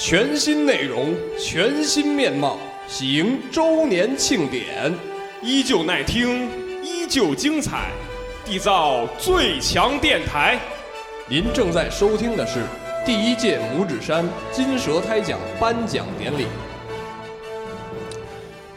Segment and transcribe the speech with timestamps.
[0.00, 2.56] 全新内容，全新面貌，
[2.86, 4.94] 喜迎周年庆典，
[5.42, 6.48] 依旧耐听，
[6.84, 7.90] 依旧精彩，
[8.46, 10.56] 缔造最强电台。
[11.28, 12.60] 您正在收听的是
[13.04, 16.46] 第一届拇指山金蛇胎奖颁奖典礼。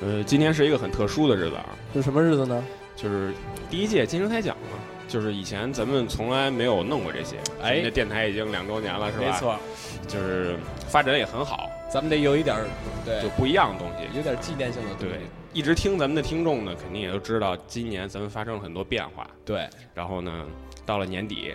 [0.01, 2.65] 呃，今天是一个很特殊的日子啊，是什么日子呢？
[2.95, 3.31] 就是
[3.69, 4.79] 第一届金蛇胎奖嘛。
[5.11, 9.25] 就是以前咱们从来没有弄过这些，哎，那电台已经两周年了，是吧？
[9.25, 9.59] 没错，
[10.07, 10.55] 就是
[10.87, 11.69] 发展也很好。
[11.91, 12.65] 咱们得有一点儿，
[13.03, 14.95] 对，就不一样的东西，有点纪念性的。
[14.97, 15.09] 对，
[15.51, 19.27] 一直听咱们的听众呢，肯定也都知道，今年咱们发生了很多变化。
[19.43, 20.45] 对，然后呢，
[20.85, 21.53] 到了年底，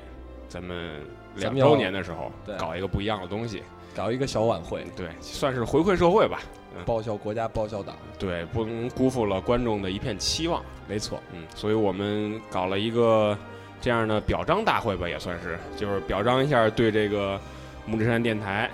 [0.51, 1.01] 咱们
[1.37, 3.63] 两周年的时候，搞一个不一样的东西，
[3.95, 6.43] 搞一个小晚会，对，算是回馈社会吧。
[6.85, 10.63] 报效国家，报效党，对，不能辜负了观众的一片期望。
[10.89, 13.37] 没错，嗯，所以我们搞了一个
[13.81, 17.41] 这样的表彰大会吧，也算是，就是表彰一下对这个
[17.87, 18.71] 木之山电台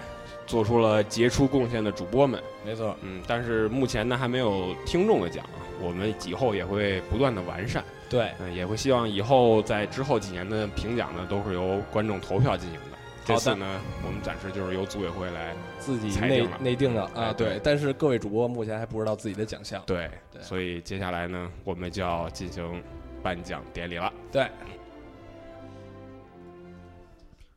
[0.47, 2.43] 做出了杰出贡献的主播们。
[2.65, 5.45] 没错，嗯，但是目前呢还没有听众的奖，
[5.81, 7.83] 我们以后也会不断的完善。
[8.11, 12.92] 对，嗯，也会希望以后在之后几年的评奖呢，都是由观众投票进行的。
[13.25, 17.61] 这次呢，我们暂时就是由组委会来自己内内定的啊，对。
[17.63, 22.83] 但是各位主播目前还不知道自己的奖项，对，所以接下来呢，我们就要进行
[23.23, 24.13] 颁奖典礼了。
[24.33, 24.49] 对，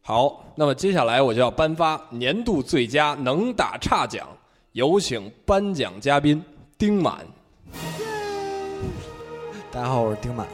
[0.03, 4.27] 好，那么接下来我就要颁发年度最佳能打差奖，
[4.73, 6.43] 有请颁奖嘉宾
[6.77, 7.25] 丁满。
[9.71, 10.47] 大家好，我是丁满，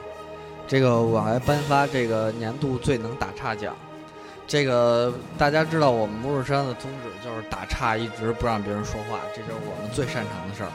[0.69, 3.75] 这个我来颁发这个年度最能打差奖。
[4.51, 10.69] 这个大家知道，我们木日山的宗旨就是打岔，一直不让别人说话，这就是我们最擅长的事儿。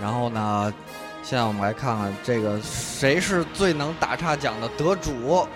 [0.00, 0.72] 然后呢，
[1.24, 5.48] 现在我们来看看这个谁是最能打岔奖的得主，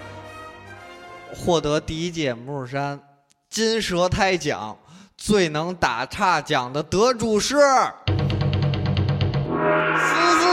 [1.33, 2.99] 获得第一届木日山
[3.49, 4.77] 金蛇胎奖
[5.17, 7.61] 最能打岔奖的得主是思
[10.41, 10.49] 思。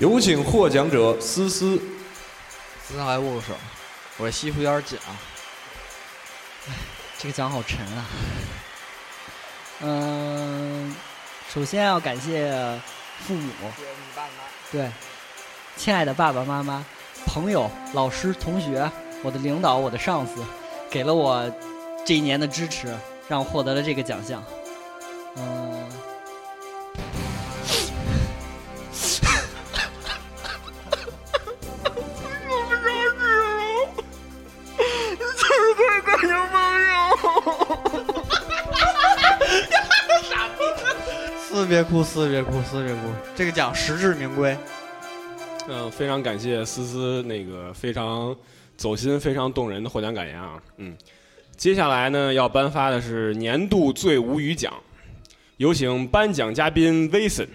[0.00, 1.76] 有请获奖者思思。
[2.82, 3.52] 思思来握个手，
[4.16, 5.12] 我这西服有点紧啊。
[6.68, 6.72] 哎，
[7.18, 8.06] 这个奖好沉啊。
[9.80, 10.96] 嗯，
[11.52, 12.50] 首先要感谢
[13.26, 13.52] 父母，
[14.72, 14.90] 对，
[15.76, 16.82] 亲爱的爸爸妈妈、
[17.26, 18.90] 朋友、老师、同学、
[19.22, 20.42] 我的领导、我的上司，
[20.90, 21.46] 给了我
[22.06, 22.96] 这一年的支持，
[23.28, 24.42] 让我获得了这个奖项。
[25.36, 25.69] 嗯。
[41.70, 43.00] 别哭，思别哭，思别哭。
[43.36, 44.56] 这个奖实至名归。
[45.68, 48.34] 嗯，非常感谢思思那个非常
[48.76, 50.60] 走心、非常动人的获奖感言啊。
[50.78, 50.96] 嗯，
[51.56, 54.74] 接下来呢要颁发的是年度最无语奖，
[55.58, 57.48] 有请颁奖嘉宾威森。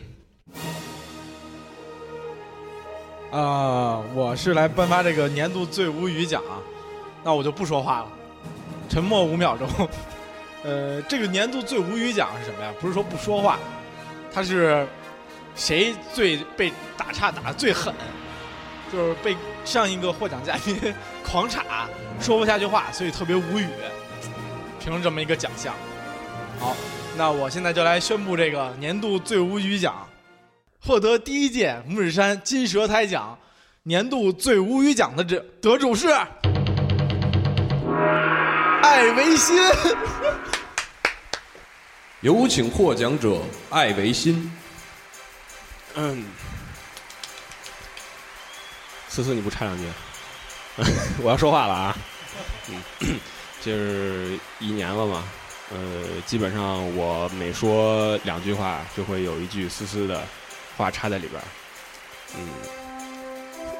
[3.31, 6.63] 啊，我是来颁发这个年度最无语奖啊，
[7.21, 8.07] 那我就不说话了，
[8.87, 9.67] 沉默五秒钟。
[10.63, 12.73] 呃，这个年度最无语奖是什么呀？
[12.79, 13.59] 不是说不说话。
[14.35, 14.85] 他是
[15.55, 17.93] 谁最被打岔打的最狠？
[18.91, 21.87] 就是被上一个获奖嘉宾狂插，
[22.19, 23.65] 说不下去话，所以特别无语，
[24.77, 25.73] 评了这么一个奖项。
[26.59, 26.75] 好，
[27.17, 30.05] 那我现在就来宣布这个年度最无语奖，
[30.85, 33.39] 获得第一届木日山金蛇胎奖
[33.83, 36.09] 年度最无语奖的这得主是
[38.83, 39.55] 艾维新。
[42.25, 44.51] 有请获奖者艾维新。
[45.93, 46.25] 嗯，
[49.07, 49.83] 思思，你不插两句？
[51.21, 51.97] 我要说话了啊！
[52.67, 53.19] 嗯，
[53.61, 55.23] 就是一年了嘛，
[55.71, 60.19] 呃，基本上我每说两句话，就会有一句思思的
[60.75, 61.39] 话插在里边
[62.35, 62.47] 嗯，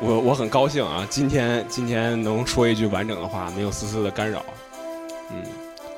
[0.02, 4.46] 我我很高兴啊，今天今天能说一句完整的话，没有思思的干扰。
[5.32, 5.44] 嗯。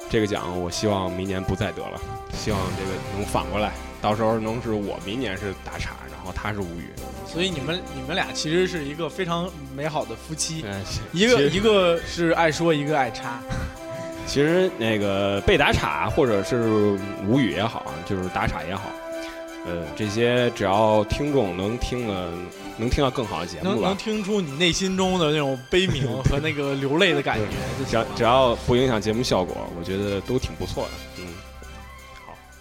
[0.09, 1.99] 这个奖我希望明年不再得了，
[2.33, 3.71] 希望这个能反过来，
[4.01, 6.89] 到时候能是我明年是打岔，然后他是无语。
[7.25, 10.63] 所以你们你们俩其实是一个非常美好的夫妻，
[11.11, 13.39] 一个一个是爱说，一个爱插。
[14.27, 18.83] 其实那个被打岔或者是无语也好，就是打岔也好。
[19.65, 22.31] 呃，这些只要听众能听了，
[22.77, 27.43] 能听到更好的节目能能听出你内心中的那种悲鸣和那个流泪的感觉。
[27.85, 31.23] 只要只要不影响节目效果，我觉得都挺不错的。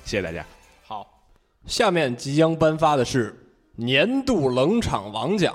[0.07, 0.47] 谢谢大家。
[0.87, 1.05] 好，
[1.67, 3.37] 下面即将颁发的是
[3.75, 5.53] 年度冷场王奖，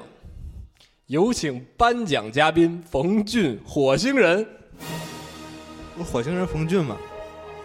[1.05, 4.45] 有请颁奖嘉宾冯俊，火星人。
[5.95, 6.97] 不火星人冯俊嘛，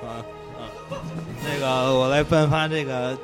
[0.00, 0.22] 啊
[0.56, 0.62] 啊，
[1.44, 3.18] 那个我来颁发这个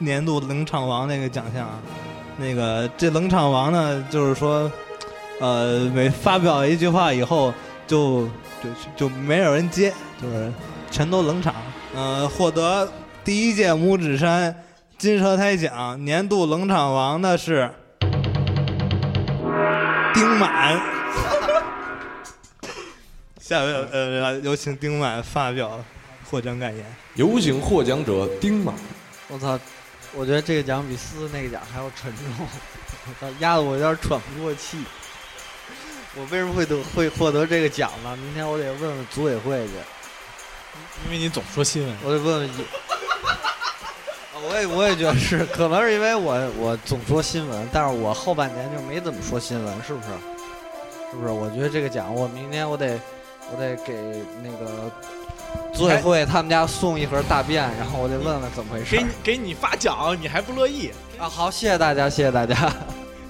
[0.00, 1.80] 年度冷场王那个奖项啊。
[2.36, 4.68] 那个这冷场王呢，就是说，
[5.40, 7.54] 呃，每发表一句话以后，
[7.86, 8.26] 就
[8.60, 10.52] 就就没有人接，就是
[10.90, 11.54] 全都冷场。
[11.94, 12.90] 呃，获得
[13.24, 14.54] 第一届拇指山
[14.98, 17.70] 金蛇胎奖年度冷场王的是
[20.12, 20.78] 丁满。
[23.40, 25.82] 下面呃，有请丁满发表
[26.30, 26.84] 获奖感言。
[27.14, 28.74] 有请获奖者丁满。
[29.28, 29.58] 我操！
[30.12, 32.24] 我觉得这个奖比思思那个奖还要沉重，
[33.08, 34.84] 我操，压得我有点喘不过气。
[36.14, 38.14] 我为什么会得会获得这个奖呢？
[38.18, 39.72] 明天我得问问组委会去。
[41.06, 42.50] 因为你总说新闻，我得问问。
[44.48, 50.08] 我也我也觉得是，可能是因为我我总说新闻，但是我后半年就没怎么说新闻，是不是？
[51.10, 51.32] 是不是？
[51.32, 52.98] 我觉得这个奖，我明天我得
[53.52, 53.94] 我得给
[54.42, 54.90] 那个。
[55.72, 58.96] 组委会他们家送一盒大便，然后我得问问怎么回事。
[58.96, 61.28] 给你给你发奖，你还不乐意啊？
[61.28, 62.72] 好，谢谢大家，谢谢大家。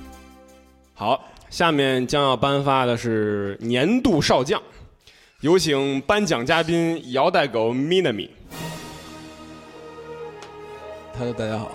[0.94, 4.60] 好，下面将要颁发的是年度少将，
[5.40, 8.28] 有请颁奖嘉宾姚代狗 Minami。
[11.16, 11.70] Hello，大家好，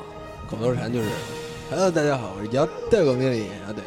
[0.49, 1.07] 口头禅就是
[1.69, 3.71] Hello，大家好，我是摇带狗 Minami 啊。
[3.73, 3.81] 对，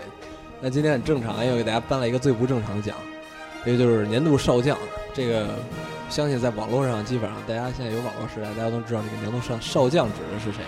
[0.63, 2.97] 那今天很正常，因为我给大家颁了一个最不正常的奖，
[3.63, 4.77] 这个就是年度少将，
[5.15, 5.47] 这个。
[6.09, 10.63] 相信在网络上，基本上大家现在有网络时代，大家都知道这个年度少少将指的是谁。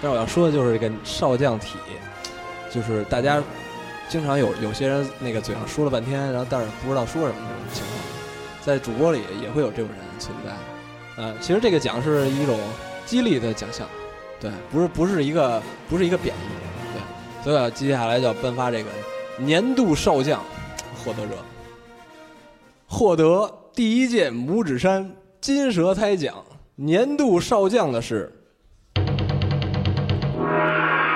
[0.00, 1.76] 但是我要说的就是这个少将体，
[2.70, 3.42] 就是大家
[4.08, 7.98] 经常有有些人那个嘴上说了半天，然后但是不知道说什么这种情况，
[8.64, 11.22] 在主播里也会有这种人存在。
[11.22, 12.58] 呃，其实这个奖是一种
[13.04, 13.86] 激励的奖项，
[14.40, 16.38] 对，不是不是一个不是一个贬义，
[16.92, 17.00] 对。
[17.44, 18.90] 所以接下来就要颁发这个
[19.36, 20.44] 年度少将
[21.04, 21.36] 获得者，
[22.86, 23.54] 获得。
[23.74, 26.44] 第一届拇指山金蛇胎奖
[26.74, 28.32] 年度少将的是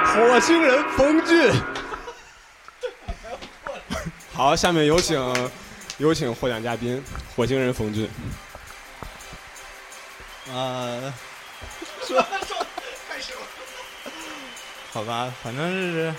[0.05, 1.53] 火星人冯俊。
[4.33, 5.21] 好，下面有请
[5.99, 7.03] 有请获奖嘉宾
[7.35, 8.09] 火星人冯俊。
[10.55, 11.13] 啊，
[12.07, 12.42] 说说开始
[14.93, 16.15] 好吧，反正是，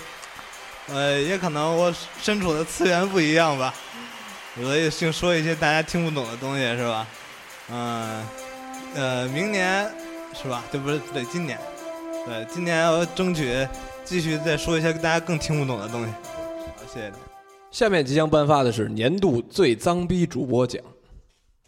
[0.88, 3.72] 呃，也可能我身处的次元不一样吧。
[4.56, 7.06] 我也净说一些大家听不懂的东西，是吧？
[7.70, 8.26] 嗯，
[8.94, 9.88] 呃，明年
[10.34, 10.64] 是吧？
[10.72, 11.56] 这，不是对，今年，
[12.26, 13.66] 对，今年我争取
[14.04, 16.10] 继续再说一些大家更听不懂的东西。
[16.10, 17.22] 好，谢谢大家。
[17.70, 20.82] 下面即将颁发的是年度最脏逼主播奖，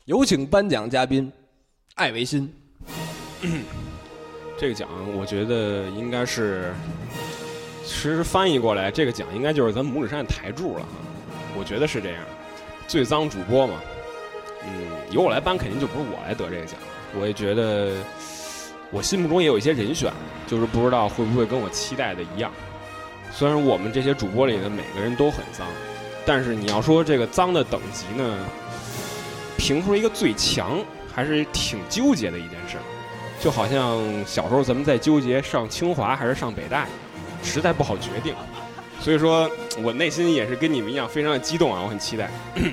[0.07, 1.33] 有请颁奖嘉宾
[1.95, 2.53] 艾维新。
[4.59, 6.73] 这个奖我觉得应该是，
[7.85, 10.89] 其实翻译过来，这个奖应该就是咱拇指山的台柱了哈。
[11.59, 12.23] 我觉得是这样。
[12.89, 13.75] 最脏主播嘛，
[14.63, 14.71] 嗯，
[15.11, 16.79] 由我来颁，肯定就不是我来得这个奖。
[17.19, 17.93] 我也觉得，
[18.91, 20.13] 我心目中也有一些人选，
[20.47, 22.51] 就是不知道会不会跟我期待的一样。
[23.33, 25.67] 虽然我们这些主播里的每个人都很脏，
[26.25, 28.39] 但是你要说这个脏的等级呢，
[29.59, 30.79] 评出一个最强，
[31.13, 32.77] 还是挺纠结的一件事。
[33.41, 36.87] 就好像小时候咱们在纠结上清华还是上北大，
[37.43, 38.35] 实在不好决定。
[39.01, 39.49] 所以说
[39.85, 42.31] 我内心也是跟你们一样非常的激动啊，我很期待。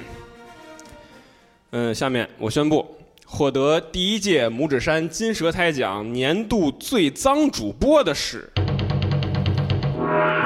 [1.72, 8.50] 嗯，下面我宣布获得第一届拇指山金蛇胎奖年度最脏主播的是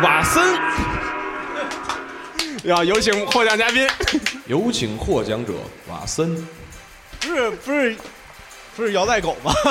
[0.02, 0.44] 瓦森。
[2.64, 3.88] 要有请获奖嘉宾，
[4.48, 5.54] 有请获奖者
[5.88, 6.36] 瓦森。
[7.20, 8.02] 不是不是不
[8.78, 9.52] 不是摇带狗吗？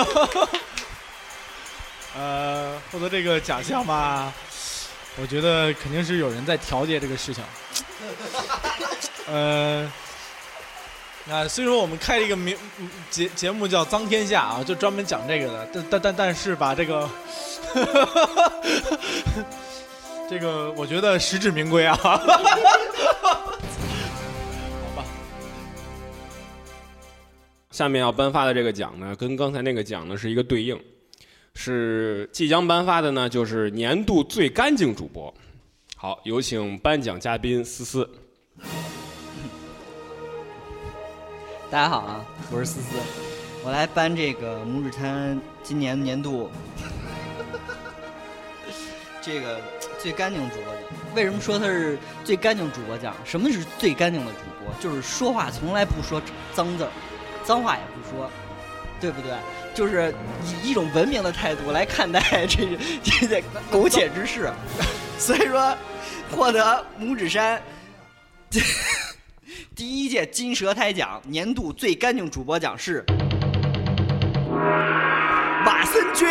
[2.19, 4.33] 呃，获得这个奖项吧。
[5.19, 7.45] 我觉得肯定是有人在调节这个事情。
[9.29, 9.89] 呃，
[11.25, 12.59] 那虽说我们开了一个名
[13.09, 17.09] 节节目叫《脏天下》啊，就专门讲这个的，但但但但是吧，这个，
[20.29, 21.97] 这个我觉得实至名归啊。
[27.77, 30.83] 下面要颁发的这个奖呢，跟刚才那个奖呢是一个对应。
[31.53, 35.35] 是即将颁发的呢，就是年度最干净主播。
[35.95, 38.09] 好，有请颁奖嘉宾思思。
[41.71, 42.97] 大家好啊，我是思思，
[43.63, 46.51] 我来颁这个拇指滩今年年度
[49.21, 49.61] 这个
[49.99, 50.83] 最干净主播奖。
[51.15, 53.15] 为什么说他是最干净主播奖？
[53.23, 54.75] 什么是最干净的主播？
[54.81, 56.23] 就是说话从来不说
[56.55, 56.91] 脏字儿，
[57.47, 58.29] 脏话也不说。
[58.99, 59.31] 对不对？
[59.75, 60.13] 就是
[60.43, 64.51] 以一种文明的态度来看待这这这苟且之事。
[65.21, 65.77] 所以说，
[66.31, 67.61] 获得拇指山
[69.75, 73.05] 第一届金蛇胎奖年度最干净主播奖是
[75.67, 76.27] 瓦森君。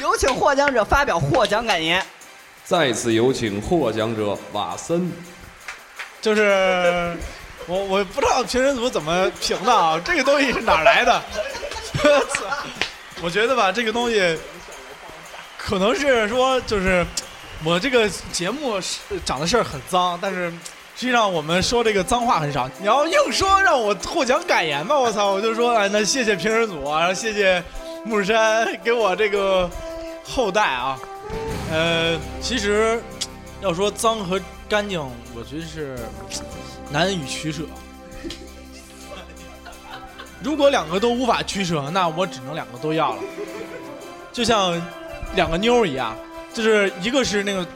[0.00, 2.02] 有请获奖者发表获奖感言。
[2.64, 5.12] 再次有请获奖者瓦森。
[6.22, 7.14] 就是
[7.66, 11.22] 我我不知道评审组怎么评的啊，这个东西是哪来的？
[12.02, 12.44] 我操！
[13.22, 14.38] 我觉得吧，这个东西
[15.56, 17.06] 可能是说，就是
[17.64, 22.68] 我这个节目是讲的事儿很脏，但是实际上我们说这个脏话很少。
[22.78, 27.62] 你要硬说让我获奖感言吧，我操，我就说，哎，那谢谢评审组啊，然后谢谢
[28.04, 29.70] 木山给我这个
[30.22, 30.98] 后代啊。
[31.72, 33.02] 呃，其实
[33.62, 35.00] 要说脏和干净，
[35.34, 35.98] 我觉得是
[36.90, 37.62] 难以取舍。
[40.42, 43.22] 如果两个都无法取舍，那我只能两个都要了。
[44.32, 44.80] 就像
[45.34, 46.16] 两个妞一样，
[46.52, 47.66] 就是一个是那个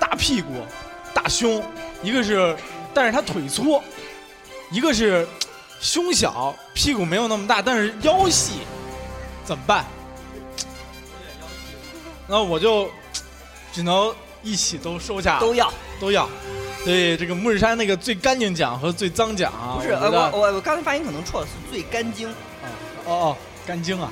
[0.00, 0.66] 大屁股、
[1.14, 1.62] 大胸，
[2.02, 2.56] 一个是，
[2.92, 3.80] 但是她腿粗；
[4.70, 5.26] 一个是
[5.80, 8.60] 胸小、屁股没有那么大，但是腰细，
[9.44, 9.84] 怎么办？
[12.26, 12.90] 那我就
[13.72, 15.72] 只能一起都收下，都要
[16.02, 16.28] 都要。
[16.82, 22.28] 所以这个木日山那个最干净奖和最脏奖啊，不是，呃，我我我刚才发音可能错了，是最干净。
[22.28, 22.34] 哦
[23.06, 24.10] 哦哦，干净啊！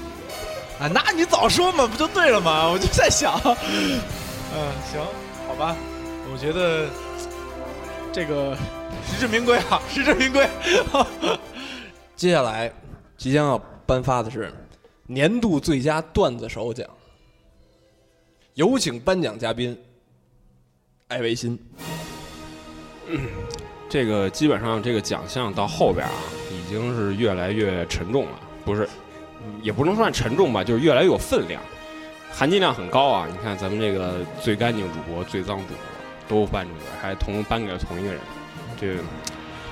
[0.78, 2.68] 啊，那你早说嘛，不就对了吗？
[2.70, 5.00] 我就在想，嗯，行，
[5.48, 5.76] 好吧，
[6.32, 6.86] 我觉得
[8.12, 8.56] 这个
[9.04, 10.48] 实至名归啊， 实至名归。
[12.14, 12.72] 接下来
[13.16, 14.52] 即将要颁发的是
[15.06, 16.86] 年度最佳段子手奖，
[18.54, 19.76] 有请颁奖嘉宾
[21.10, 21.58] 艾维新。
[23.88, 26.12] 这个基本上这个奖项到后边啊，
[26.52, 28.88] 已经是越来越沉重了，不是，
[29.60, 31.60] 也不能算沉重吧，就是越来越有分量，
[32.32, 33.26] 含金量很高啊。
[33.28, 35.76] 你看咱们这个最干净主播、最脏主播
[36.28, 38.20] 都颁出去，还同颁给了同一个人，
[38.80, 38.94] 这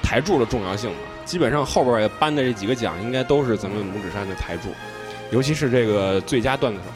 [0.02, 0.97] 台柱的重要性嘛。
[1.25, 4.71] 基本上后边也颁的这几个奖，应该都是咱们拇指山的台柱，
[5.30, 6.87] 尤其是这个最佳段子手，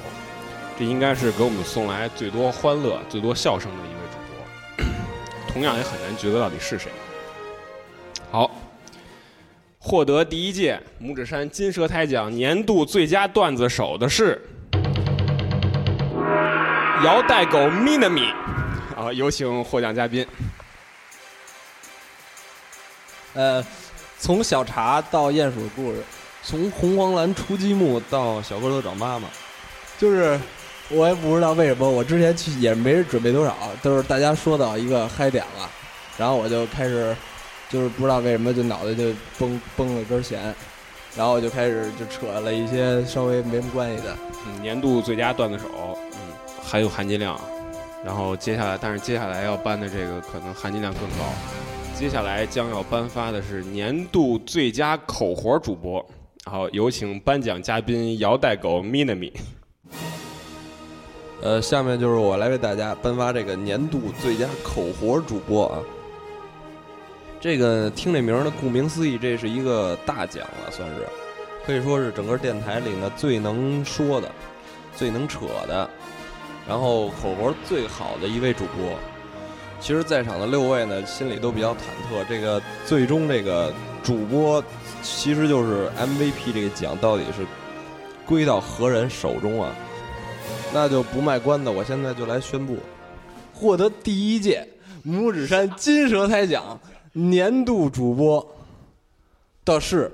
[0.77, 3.92] 这应该是给我们送来最多欢乐、最多笑声的一。
[5.53, 6.91] 同样也很难觉得到底是谁。
[8.31, 8.51] 好，
[9.79, 14.41] 获得第一届拇指山金蛇胎奖年度最佳段子手的是
[17.05, 18.33] 姚代狗 Minami。
[18.97, 20.27] 啊，有请获奖嘉宾。
[23.35, 23.65] 呃，
[24.19, 26.03] 从小茶到鼹鼠的故事，
[26.43, 29.29] 从红黄蓝出积木到小蝌蚪找妈妈，
[29.99, 30.39] 就是
[30.95, 35.71] 我也不知道为什么，我之前去也没准备多少，都是大家说到一个嗨点了，
[36.19, 37.17] 然后我就开始，
[37.69, 39.05] 就是不知道为什么就脑袋就
[39.39, 40.55] 崩崩了根弦，
[41.17, 45.65] 然后我就开始就扯了一些稍微没什么关系的，嗯，年度最佳段子手，
[46.13, 46.19] 嗯，
[46.63, 47.41] 很有含金量。
[48.05, 51.33] 然后接下来，但是接下来要颁的这个可能含金量更高。
[51.95, 56.05] 接下来将要颁发的是年度最佳口活主播。
[56.45, 59.33] 好，有请颁奖嘉宾姚带狗 Minami。
[61.43, 65.79] 呃，下面就是我来为大家颁发这个年度最佳口活主播啊。
[67.41, 71.05] 这个听这名儿呢，顾名思义，这是一个大奖了，算是
[71.67, 74.31] 可以说是整个电台里呢最能说的、
[74.95, 75.91] 最能扯的，
[76.69, 78.97] 然后口活最好的一位主播。
[79.81, 82.25] 其实，在场的六位呢，心里都比较忐忑。
[82.29, 84.63] 这个最终这个主播，
[85.03, 87.45] 其实就是 MVP 这个奖到底是
[88.25, 89.75] 归到何人手中啊？
[90.73, 92.79] 那就不卖关子，我现在就来宣布，
[93.53, 94.67] 获得第一届
[95.07, 96.81] 拇指山金蛇胎奖
[97.13, 98.57] 年度主播
[99.65, 100.11] 的是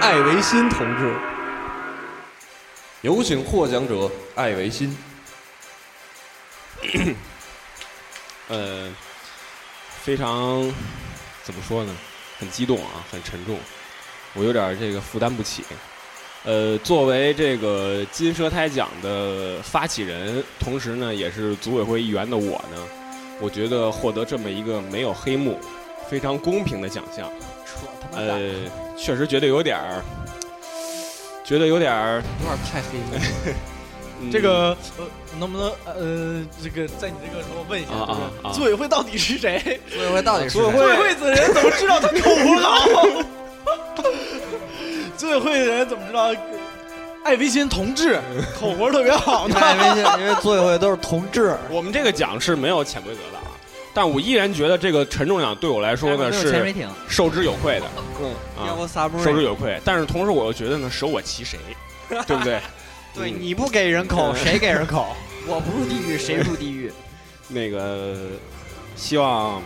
[0.00, 1.14] 艾维新同志。
[3.02, 4.96] 有请获奖者艾维新。
[8.48, 8.92] 呃，
[10.02, 10.60] 非常
[11.44, 11.96] 怎么说呢？
[12.38, 13.58] 很激动啊，很沉重，
[14.34, 15.62] 我有点这个负担不起。
[16.44, 22.82] 呃，作为这个金蛇胎奖的发起人，同时呢也是组委会一员的我呢，
[23.40, 25.58] 我觉得获得这么一个没有黑幕、
[26.08, 27.30] 非常公平的奖项，
[28.14, 28.50] 呃，
[28.96, 30.02] 确实觉得有点儿，
[31.44, 33.22] 觉得有点儿有点太黑了。
[34.22, 35.04] 嗯这个呃，
[35.38, 39.80] 能不能呃，这个在你这个时候问一下，啊啊就是啊组委会到底是谁？
[39.90, 43.24] 组委会到底是谁组委会的人怎么知道他口活好？
[45.30, 46.32] 组委会的人怎么知道
[47.22, 48.18] 艾维新同志
[48.58, 49.56] 口活特别好呢？
[49.60, 53.52] 艾维新，因为组委会都是同志，我们这个奖是没有潜规则的啊，
[53.94, 56.74] 但我依然觉得这个沉重奖对我来说呢是，
[57.08, 57.86] 受之有愧的，
[58.20, 59.80] 嗯，啊，我撒不受之有愧。
[59.84, 61.58] 但是同时我又觉得呢，舍我其谁，
[62.26, 62.58] 对不对？
[63.14, 65.14] 对，嗯你不给人口，嗯谁给人口？
[65.46, 66.90] 我不入地狱谁入地狱？
[67.48, 68.16] 那个
[68.96, 69.62] 希望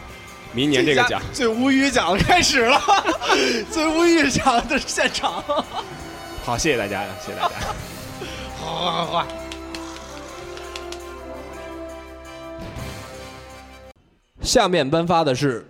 [0.54, 2.80] 明年这个奖，最无语奖开始了，
[3.72, 5.42] 最无语奖的现场。
[6.44, 7.54] 好，谢谢大家，谢谢大家。
[8.56, 9.26] 好好好好。
[14.40, 15.66] 下面颁发的是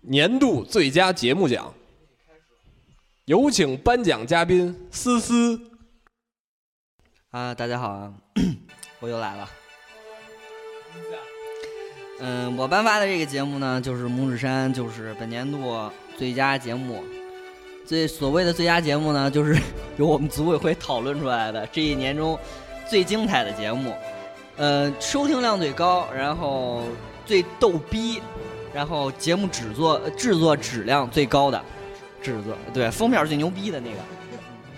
[0.00, 1.74] 年度最佳节目奖，
[3.26, 5.60] 有请颁奖嘉宾思思。
[7.30, 8.14] 啊，大家好啊，
[9.00, 9.50] 我又来了。
[12.20, 17.02] 嗯，我颁发的这个节目呢，就是《拇指山》，就是本年度最佳节目。
[17.84, 19.60] 最所谓的最佳节目呢，就是
[19.98, 22.38] 由我们组委会讨论出来的这一年中
[22.88, 23.92] 最精彩的节目。
[24.56, 26.84] 呃，收听量最高，然后
[27.26, 28.22] 最逗逼，
[28.72, 31.60] 然后节目制作制作质量最高的
[32.22, 33.96] 制作，对封面最牛逼的那个。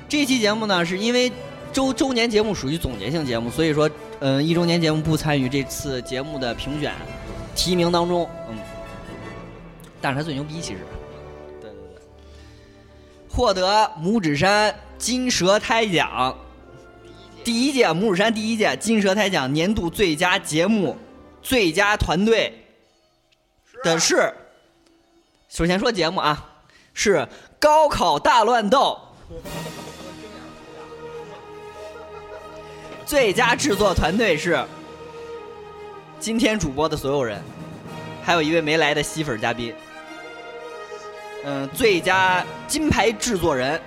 [0.09, 1.31] 这期节目呢，是因为
[1.73, 3.89] 周周年节目属于总结性节目，所以说，
[4.21, 6.93] 嗯、一周年节目不参与这次节目的评选
[7.57, 8.57] 提名当中，嗯，
[10.01, 10.81] 但是他最牛逼，其实，
[11.61, 12.03] 对对对，
[13.29, 16.37] 获得拇指山金蛇胎奖，
[17.43, 20.97] 第一届拇指山第一届金蛇胎奖年度最佳节目、
[21.43, 22.53] 最佳团队
[23.83, 24.33] 的是，
[25.49, 26.49] 首先说节目啊，
[26.93, 27.27] 是
[27.59, 28.99] 高考大乱斗。
[33.05, 34.65] 最佳制作团队是
[36.27, 37.41] 今天主播的所有人，
[38.21, 39.73] 还有一位没来的吸粉嘉宾。
[41.45, 43.81] 嗯，最佳金牌制作人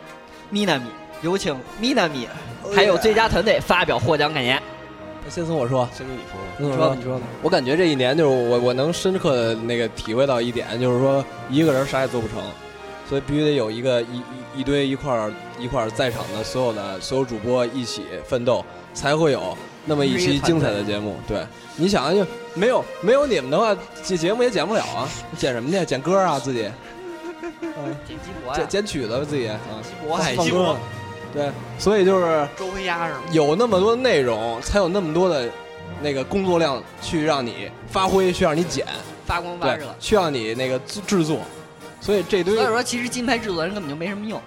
[0.49, 0.87] Minami，
[1.21, 2.27] 有请 Minami，
[2.73, 4.57] 还有最佳团队发表获奖感言。
[5.27, 6.47] 先从我说，先从你说吧。
[6.57, 7.25] 你你说吧，你说吧。
[7.41, 12.37] 我感觉这一年就是我我能深刻的那个体会到一点，就是说一个人啥也做不成，
[13.09, 14.15] 所以必须得有一个一
[14.55, 15.29] 一一堆一块儿
[15.59, 21.15] 一块儿在场的所有的所有主播一起奋斗，才会有那么一期精彩的节目。
[21.27, 21.45] 对，
[21.75, 25.85] 你想啊，就没有没有你们的话，这节目也剪不了啊，剪什么去？
[25.85, 26.69] 剪歌啊，自己
[28.05, 29.59] 剪辑博呀，剪剪曲子自己啊，
[30.07, 30.75] 渤海西放歌。
[31.33, 33.19] 对，所以就是周黑鸭是吗？
[33.31, 35.47] 有那么多的内容，才有那么多的
[36.01, 38.85] 那个工作量去让你发挥，去让你剪。
[39.25, 41.41] 发光发对热。，需要你那个制制作，
[42.01, 44.41] 所以这堆所以说，其实金牌制作人根本就没什么用。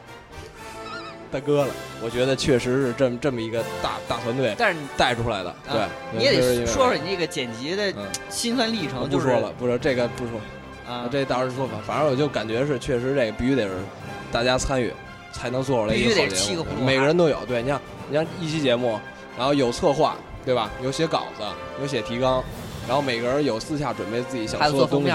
[1.33, 10.38] 大哥了，我觉得确实是这么这么一个大大团队但是你带出来的，对啊，你也得说说你这个剪辑的嗯，辛酸历程，不说了，不说这个不说，
[10.87, 13.73] 啊，这到时候说吧，反正我就感觉是确实这个必须得是
[14.31, 14.92] 大家参与
[15.33, 16.66] 才能做出来一个好节目。
[16.85, 19.01] 每个人都有，对，你像你像一期节目，
[19.38, 20.14] 然后有策划，
[20.45, 20.71] 对吧？
[20.83, 21.45] 有写稿子，
[21.81, 22.45] 有写提纲，
[22.87, 25.11] 然后每个人有私下准备自己想还有说的东西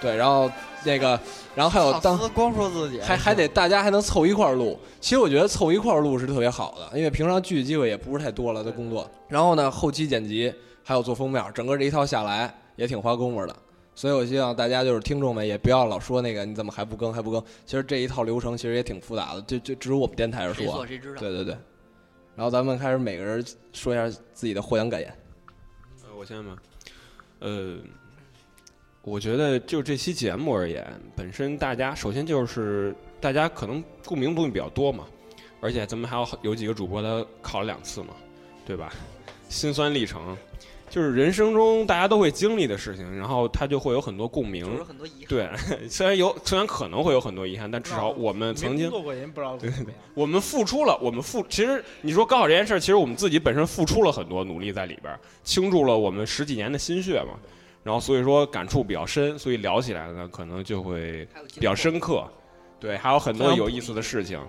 [0.00, 0.50] 对，然后
[0.84, 1.20] 那个，
[1.54, 4.78] 然后还有当光说自己，还还得大家还能凑一块儿录。
[5.00, 9.08] 其实我觉得凑一块儿录是特别好的，因为平常聚的机会也不是太多了的工作。
[9.28, 13.54] 然后呢，后期剪辑还有做封面，整个这一套下来也挺花功夫的。
[13.94, 17.42] 所以我希望大家就是听众们也不要老说那个你怎么还不更还不更。
[17.66, 21.20] 其实这一套流程其实也挺复杂的，就就只有我们电台是说谁知道。
[21.20, 21.54] 对对对。
[22.34, 25.14] 然后咱们开始每个人说一下自己的获奖感言。
[26.04, 26.56] 呃，我先吧。
[27.40, 27.76] 呃，
[29.02, 30.86] 我觉得就这期节目而言，
[31.16, 35.06] 本身大家首先就是大家可能共鸣部分比较多嘛，
[35.60, 38.08] 而且咱们还有有几个主播他考了两次嘛，
[38.66, 38.92] 对吧？
[39.48, 40.36] 心酸历程
[40.90, 44.82] 就是人生中大家都会经历的事情，然后他就会有很多共鸣就是。
[44.82, 45.28] 很多遗憾。
[45.28, 45.50] 对，
[45.88, 49.86] 虽然有虽然可能会有很多遗憾，但至少我们曾经做过人不知道怎么样。
[50.14, 57.38] 我们付出了，我们付，其实你说高考这件事儿，其实我们自己本身付出了很多努力在里边儿，倾注了我们十几年的心血嘛。
[57.82, 62.24] 然后所以说感触比较深，所以聊起来呢，可能就会比较深刻。
[62.78, 64.40] 对，还有很多有意思的事情，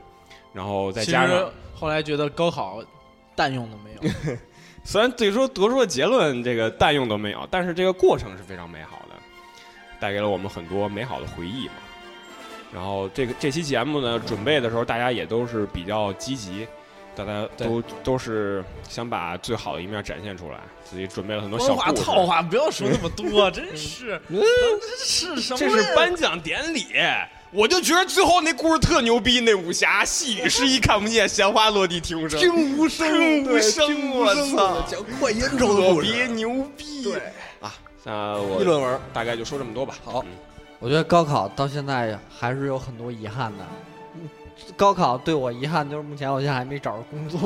[0.54, 2.82] 然后再加上实，后来觉得高考
[3.36, 4.38] 蛋用都没有，
[4.84, 9.16] 虽然最终得出的结论这个蛋用都没有，但是这个过程是非常美好的，
[10.00, 11.74] 带给了我们很多美好的回忆嘛。
[12.74, 16.66] 然后这个这期节目呢，准备的时候大家也都是比较积极，
[17.16, 22.04] 大家都都是想把最好的一面展现出来，自己准备了很多小官话故事。
[22.04, 25.58] 套话不要说那么多， 真是，这是什么？
[25.58, 26.88] 这是颁奖典礼，
[27.52, 37.04] 我就觉得最后那故事特牛逼，那武侠细雨湿衣看不见，闲花落地听无声，听无声听无声，我操，讲快烟抽的特故事别牛逼。
[37.04, 37.22] 对
[37.60, 39.00] 啊，那我议论文。
[39.14, 39.96] 大概就说这么多吧。
[40.04, 40.32] 好嗯
[40.80, 43.64] 我觉得高考到现在还是有很多遗憾的。
[44.78, 47.40] 高考对我遗憾就是目前我现在还没找着工作，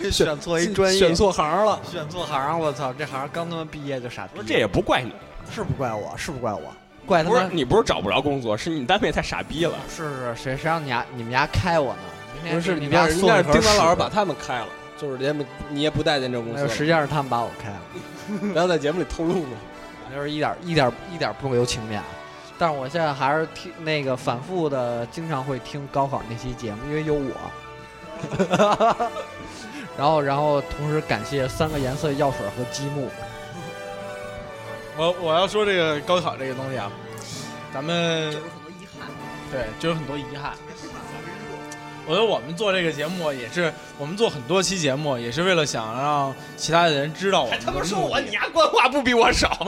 [0.10, 1.78] 选错一专业，选错行了。
[1.90, 4.30] 选错行，我操，这行刚他妈毕业就傻逼。
[4.36, 5.12] 不是这也不怪你，
[5.52, 6.62] 是不怪我，是不怪我，
[7.06, 9.74] 怪他不是妈你不是找不着工作，是你单位太傻逼了。
[9.88, 12.00] 是是谁谁让你家你们家开我呢？
[12.34, 19.56] 明天不是，你们家你应该是盒丁凡老师把他们开了，就是人家你也不待见这公司实际上是他们把我开了，了， 不要在节目里透露呢。
[20.12, 22.02] 就是一点一点一点不留情面。
[22.60, 27.32] 但是我现在还是听那个反复的，经常会听高考那期节目，因为有我。
[29.96, 33.08] 然后，然后同时感谢三个颜色药水和积木。
[34.98, 36.92] 我我要说这个高考这个东西啊，
[37.72, 39.08] 咱们有很多遗憾。
[39.50, 40.52] 对就有很多遗憾。
[42.10, 48.32] 我觉得我们做这个节目也是，我们做很多期节目也是为了想让其他的人知道我们说我，你。
[48.32, 49.64] 丫官话不比我少。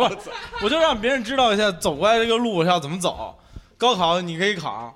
[0.61, 3.39] 我就让别人知道一下走过来这个路是要怎么走。
[3.79, 4.93] 高考你可以考，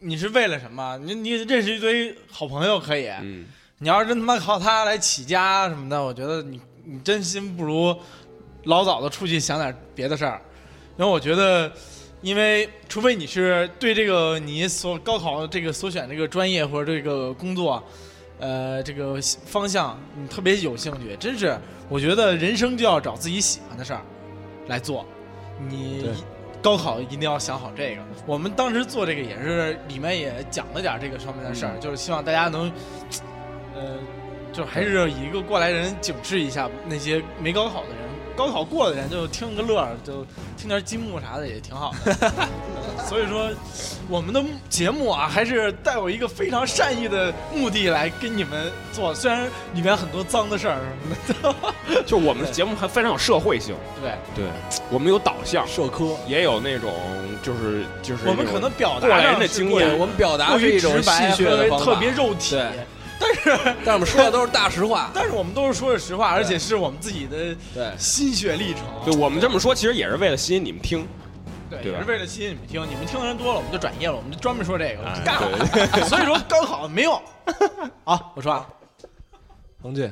[0.00, 0.98] 你是为了什么？
[0.98, 3.46] 你你认识一堆好朋友可以，嗯，
[3.78, 7.96] 你要是真他妈靠他来起家什么的，我觉得你你真心不如
[8.64, 10.38] 老早的出去想点别的事儿。
[10.98, 11.72] 因为我觉得，
[12.22, 17.82] 因为除非你是对这个你所高考这个所选这个专业或者这个工作，
[18.38, 21.56] 呃，这个方向你特别有兴趣，真是
[21.88, 24.02] 我觉得人生就要找自己喜欢的事儿
[24.68, 25.06] 来做。
[25.68, 26.10] 你
[26.60, 28.02] 高考一定要想好这个。
[28.26, 32.70] 我们当时做这个也是里面也讲了点这个方面的事儿，就是希望大家能，
[33.74, 33.96] 呃，
[34.52, 38.09] 就还是以一个过来人警示一下那些没高考的人。
[38.36, 40.24] 高考过的人就听个乐儿，就
[40.56, 42.32] 听点积木啥的也挺好的。
[43.08, 43.50] 所以说，
[44.08, 52.02] 我们的节目啊，还是带有一个非常善意的目的来跟你们做，虽然里面很多脏的事儿什么的。
[52.06, 54.44] 就我们的节目还非常有社会性，对，对
[54.90, 56.92] 我们有导向，社科，也有那种
[57.42, 59.98] 就是就是我们可能表达过来人的经验。
[59.98, 61.84] 我们表达过于是一种直白戏谑的和方法。
[61.84, 62.56] 特别肉体。
[62.56, 62.86] 对
[63.20, 65.10] 但是 但我们说的都是大实话。
[65.14, 68.82] 但是我们都是说的实话，而且是我们自己的对，心血历程。
[69.04, 71.06] 对我们这么说，其实也是为了吸引你们听。
[71.68, 72.82] 对，对也是为了吸引你们听。
[72.90, 76.02] 你们听的人多了，我们就转业了，我们就专门说这个，我们哎干了。
[76.08, 77.20] 所以说高考没用。
[78.04, 78.66] 好，我说完了。
[79.82, 80.10] 彭俊，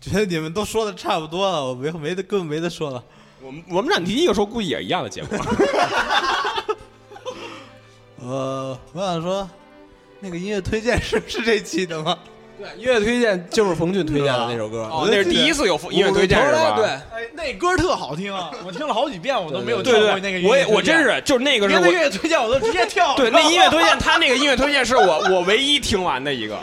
[0.00, 3.02] 觉得你们都说的差不多了，我没没得根本没得说了。
[3.40, 5.38] 我们我们俩第一个说估计也一样的结果。
[8.20, 9.48] 呃，我想说，
[10.20, 12.18] 那个音乐推荐是是这期的吗？
[12.58, 14.82] 对，音乐推荐就是冯俊推荐的那首歌。
[14.90, 16.74] 哦，那是第一次有音乐推荐是吧？
[16.76, 18.50] 对，哎，那歌特好听啊！
[18.66, 23.14] 我听了好几遍，我都没有对对跳过那个对，我也我真是，就是那个是音乐推荐我都直接跳。
[23.14, 26.58] 对那音乐推荐，他那个音乐推荐是我我唯一听完的一个。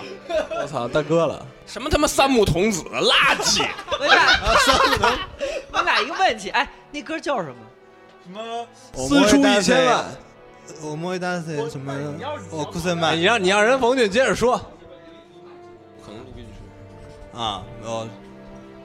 [0.60, 3.66] 我操，大哥了， 什么他妈三木童子垃圾！
[3.98, 5.20] 我俩，
[5.72, 7.56] 我俩一个问题，哎，那歌叫什么？
[8.26, 8.68] 什么？
[9.08, 10.04] 私出一千万。
[10.82, 11.94] 我摸一大岁什么？
[12.52, 14.58] 我库森哎曼你让你让人冯俊接着说。
[16.06, 17.38] 可能录进去。
[17.38, 18.08] 啊，我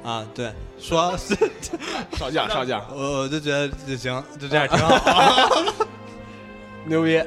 [0.02, 1.14] 啊，对，说
[2.16, 2.84] 少讲少讲。
[2.94, 5.62] 我我就觉得就行，就这样挺好。
[6.86, 7.22] 牛逼。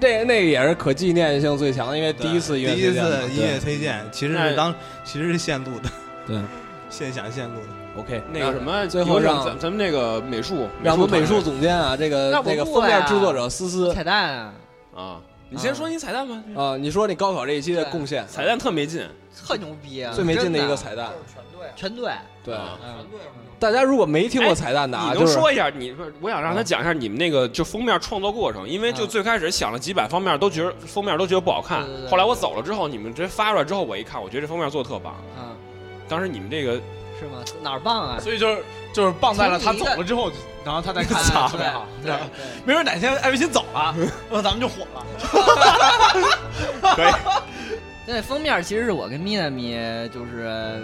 [0.00, 4.72] 这那个也是可纪念性最强的，因为第一次音乐第一推荐嘛次音乐推荐，其实是当
[5.04, 5.90] 其实是现录的，
[6.24, 6.40] 对
[6.88, 7.66] 现想现录的。
[8.06, 14.52] 对，OK，那个什么，最后让咱咱们那个美术，让我们美术总监啊，这个这个封面制作者思思彩蛋啊，
[14.94, 16.42] 啊，你先说你彩蛋吧。
[16.56, 19.06] 啊，你说你高考这一期的贡献，彩蛋特没劲，
[19.46, 20.12] 特牛逼啊！
[20.14, 21.10] 最没劲的一个彩蛋，
[21.74, 23.06] 全对，全对，啊嗯，
[23.58, 25.68] 大家如果没听过彩蛋的啊，你能就说一下？
[25.68, 32.00] 你说，我想让他讲一下你们那个就封面创作过程，因为就嗯最开始想了几百方面，都觉得封面都觉得不好看对对。
[32.02, 35.16] 对后来我走了之后，你们直接发出来之后，我一看，我觉得这封面做的特棒。
[35.38, 35.56] 嗯，
[36.08, 36.80] 当时你们这个
[37.18, 37.42] 是吗？
[37.62, 38.18] 哪儿棒啊？
[38.20, 40.30] 所以就是就是棒在了他走了之后，
[40.64, 42.18] 然后他再看啊特别好，对对，
[42.64, 43.94] 没准哪天艾维新走了，
[44.30, 45.04] 那咱们就火了。
[46.94, 47.12] 可以，
[48.06, 49.76] 对，封面其实是我跟咪娜咪
[50.12, 50.82] 就是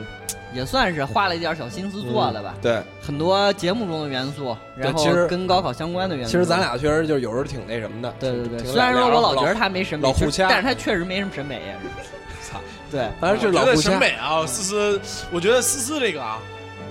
[0.52, 6.30] 也算是花了一点小心思做的吧，对，很多节目中的元素，然后跟高考相关的元素。
[6.30, 11.74] 其实咱俩确实就是有时候挺那什么的，对对对，虽然说我老觉得他，没审美，老互掐但是他确实没什么审美呀。
[12.54, 13.76] 操，对，反正就是我觉得。
[13.76, 16.38] 审美啊，思思，我觉得思思这个啊，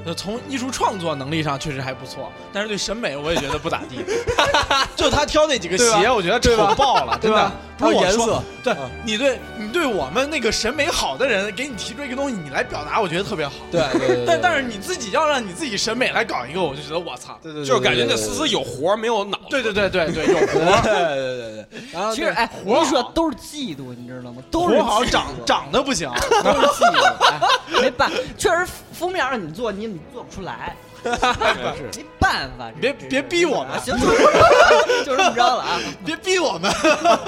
[0.06, 4.04] 呃从艺术创作能力上确实还不错，但是对审美我也觉得不咋地。
[4.96, 7.52] 就他挑那几个鞋，我觉得丑爆了，真的对吧。
[7.78, 13.54] 不是颜色，对嗯你对你对我们那个审美好的人，给你提出一个东西，你来表达，我觉得特别好。
[13.72, 17.38] 对对对， 但但是你自己要让你自己审美来搞一个，我就觉得我操。
[17.42, 19.46] 对对，就是感觉那思思有活没有脑子。
[19.50, 21.82] 对对对对对，有 活对，对对对对。
[21.92, 24.44] 然后其实哎，我跟你说都是嫉妒，你知道吗？
[24.52, 26.10] 都是活好，嫉妒长长得不行。
[26.44, 27.40] 都是嫉妒，哎
[27.82, 30.76] 没办，确实封面让你做，你你做不出来。
[31.04, 35.80] 没办法，别别逼我们啊行，就这么着就这么着了啊！
[36.06, 36.72] 别逼我们，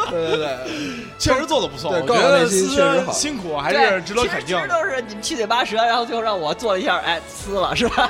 [0.10, 0.58] 对对对，
[1.20, 4.64] 确实做的不错，对我觉得高考内心思确实好辛苦还是值得肯定的。
[4.64, 8.10] 其实都是你们七嘴八舌，然后最后让我做一下，哎，撕了是吧？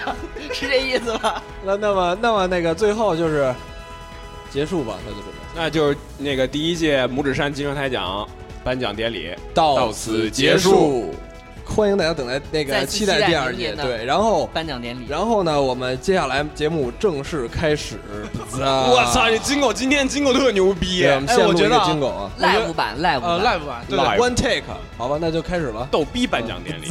[0.54, 1.42] 是这意思吧？
[1.64, 3.54] 那那么那么那个最后就是
[4.52, 8.28] 结束吧，那就准备那就是那个第一届拇指山金声台奖
[8.64, 11.14] 颁奖典礼到到此结束。
[11.66, 18.00] 欢迎大家等待那个期待第二届，明年的对，然后颁奖典礼，然后呢，我们接下来节目正式开始。
[18.58, 22.32] 我操，这金狗今天金狗特牛逼对，我们先录一个哎我觉得啊金狗啊。
[22.40, 24.64] live 版 live 呃版，，live 版，对对 Live，one take，
[24.98, 25.88] 好吧，那就开始了。
[25.92, 26.88] 逗逼颁奖典礼。